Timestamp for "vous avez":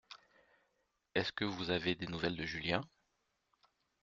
1.45-1.93